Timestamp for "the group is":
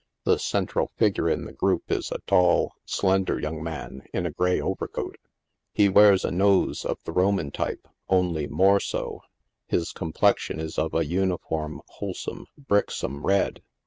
1.45-2.11